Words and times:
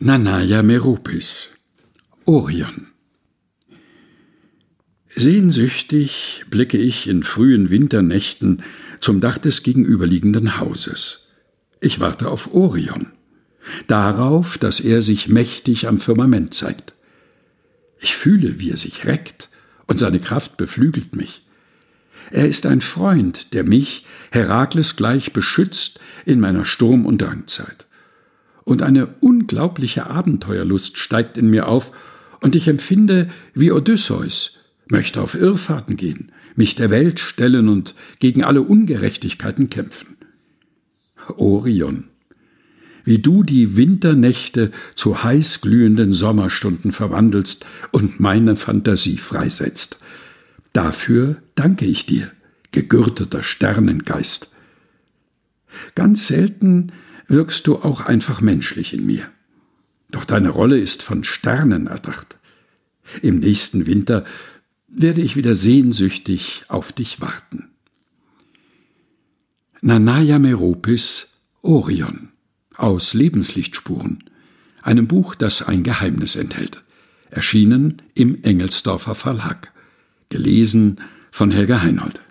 Nanaya 0.00 0.62
Meropis 0.62 1.50
Orion 2.24 2.86
Sehnsüchtig 5.16 6.44
blicke 6.48 6.78
ich 6.78 7.08
in 7.08 7.24
frühen 7.24 7.70
Winternächten 7.70 8.62
zum 9.00 9.20
Dach 9.20 9.38
des 9.38 9.64
gegenüberliegenden 9.64 10.60
Hauses. 10.60 11.26
Ich 11.80 11.98
warte 11.98 12.28
auf 12.28 12.54
Orion, 12.54 13.08
darauf, 13.88 14.56
dass 14.56 14.78
er 14.78 15.02
sich 15.02 15.26
mächtig 15.26 15.88
am 15.88 15.98
Firmament 15.98 16.54
zeigt. 16.54 16.94
Ich 17.98 18.14
fühle, 18.14 18.60
wie 18.60 18.70
er 18.70 18.76
sich 18.76 19.04
reckt, 19.04 19.48
und 19.88 19.98
seine 19.98 20.20
Kraft 20.20 20.56
beflügelt 20.56 21.16
mich. 21.16 21.44
Er 22.30 22.46
ist 22.46 22.66
ein 22.66 22.82
Freund, 22.82 23.52
der 23.52 23.64
mich, 23.64 24.06
Herakles 24.30 24.94
gleich, 24.94 25.32
beschützt 25.32 25.98
in 26.24 26.38
meiner 26.38 26.66
Sturm- 26.66 27.04
und 27.04 27.20
Drangzeit 27.20 27.87
und 28.68 28.82
eine 28.82 29.06
unglaubliche 29.20 30.08
Abenteuerlust 30.08 30.98
steigt 30.98 31.38
in 31.38 31.48
mir 31.48 31.68
auf, 31.68 31.90
und 32.42 32.54
ich 32.54 32.68
empfinde 32.68 33.30
wie 33.54 33.72
Odysseus, 33.72 34.58
möchte 34.90 35.22
auf 35.22 35.34
Irrfahrten 35.34 35.96
gehen, 35.96 36.32
mich 36.54 36.74
der 36.74 36.90
Welt 36.90 37.18
stellen 37.18 37.70
und 37.70 37.94
gegen 38.18 38.44
alle 38.44 38.60
Ungerechtigkeiten 38.60 39.70
kämpfen. 39.70 40.18
Orion, 41.38 42.08
wie 43.04 43.18
du 43.20 43.42
die 43.42 43.78
Winternächte 43.78 44.70
zu 44.94 45.24
heißglühenden 45.24 46.12
Sommerstunden 46.12 46.92
verwandelst 46.92 47.64
und 47.90 48.20
meine 48.20 48.54
Fantasie 48.54 49.16
freisetzt. 49.16 50.00
Dafür 50.74 51.38
danke 51.54 51.86
ich 51.86 52.04
dir, 52.04 52.30
gegürteter 52.70 53.42
Sternengeist. 53.42 54.54
Ganz 55.94 56.26
selten 56.26 56.92
wirkst 57.28 57.66
du 57.66 57.76
auch 57.76 58.00
einfach 58.00 58.40
menschlich 58.40 58.94
in 58.94 59.06
mir. 59.06 59.30
Doch 60.10 60.24
deine 60.24 60.48
Rolle 60.48 60.80
ist 60.80 61.02
von 61.02 61.22
Sternen 61.22 61.86
erdacht. 61.86 62.38
Im 63.22 63.38
nächsten 63.38 63.86
Winter 63.86 64.24
werde 64.88 65.20
ich 65.20 65.36
wieder 65.36 65.54
sehnsüchtig 65.54 66.64
auf 66.68 66.92
dich 66.92 67.20
warten. 67.20 67.70
Nanaya 69.80 70.38
Meropis 70.38 71.28
Orion 71.62 72.30
aus 72.74 73.12
Lebenslichtspuren, 73.12 74.24
einem 74.82 75.06
Buch, 75.06 75.34
das 75.34 75.62
ein 75.62 75.82
Geheimnis 75.82 76.36
enthält, 76.36 76.82
erschienen 77.30 78.00
im 78.14 78.42
Engelsdorfer 78.42 79.14
Verlag, 79.14 79.72
gelesen 80.30 81.00
von 81.30 81.50
Helga 81.50 81.82
Heinold. 81.82 82.22